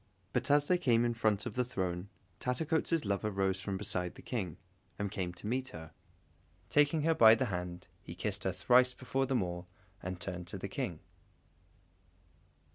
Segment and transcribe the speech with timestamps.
[0.33, 2.09] But as they came in front of the throne,
[2.39, 4.57] Tattercoats' lover rose from beside the King,
[4.97, 5.91] and came to meet her.
[6.69, 9.67] Taking her by the hand, he kissed her thrice before them all,
[10.01, 11.01] and turned to the King.